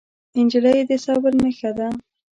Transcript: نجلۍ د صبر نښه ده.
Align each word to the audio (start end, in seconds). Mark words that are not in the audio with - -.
نجلۍ 0.45 0.79
د 0.89 0.91
صبر 1.05 1.31
نښه 1.43 1.71
ده. 1.77 1.87